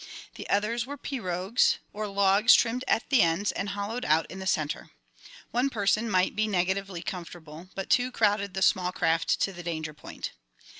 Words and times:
The 0.33 0.49
others 0.49 0.87
were 0.87 0.97
pirogues, 0.97 1.77
or 1.93 2.07
logs 2.07 2.55
trimmed 2.55 2.83
at 2.87 3.07
the 3.11 3.21
ends 3.21 3.51
and 3.51 3.69
hollowed 3.69 4.03
out 4.03 4.25
in 4.31 4.39
the 4.39 4.47
centre. 4.47 4.89
One 5.51 5.69
person 5.69 6.09
might 6.09 6.35
be 6.35 6.47
negatively 6.47 7.03
comfortable, 7.03 7.69
but 7.75 7.91
two 7.91 8.11
crowded 8.11 8.55
the 8.55 8.63
small 8.63 8.91
craft 8.91 9.39
to 9.41 9.53
the 9.53 9.61
danger 9.61 9.93
point. 9.93 10.31